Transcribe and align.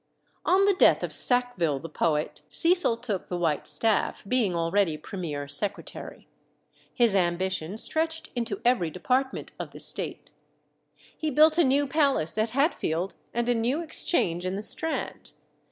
On 0.47 0.65
the 0.65 0.73
death 0.73 1.03
of 1.03 1.13
Sackville 1.13 1.77
the 1.77 1.87
poet, 1.87 2.41
Cecil 2.49 2.97
took 2.97 3.27
the 3.27 3.37
white 3.37 3.67
staff, 3.67 4.23
being 4.27 4.55
already 4.55 4.97
Premier 4.97 5.47
Secretary. 5.47 6.27
His 6.91 7.13
ambition 7.13 7.77
stretched 7.77 8.31
into 8.35 8.59
every 8.65 8.89
department 8.89 9.51
of 9.59 9.73
the 9.73 9.79
State. 9.79 10.31
"He 11.15 11.29
built 11.29 11.59
a 11.59 11.63
new 11.63 11.85
palace 11.85 12.39
at 12.39 12.49
Hatfield, 12.57 13.13
and 13.31 13.47
a 13.47 13.53
new 13.53 13.83
Exchange 13.83 14.43
in 14.43 14.55
the 14.55 14.63
Strand. 14.63 15.33